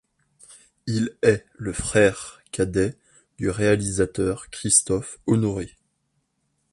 Il 0.87 1.15
est 1.21 1.45
le 1.59 1.73
frère 1.73 2.41
cadet 2.51 2.97
du 3.37 3.51
réalisateur 3.51 4.49
Christophe 4.49 5.19
Honoré. 5.27 5.77